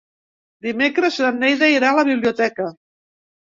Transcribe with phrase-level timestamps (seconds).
[0.67, 2.71] Dimecres na Neida irà a la biblioteca.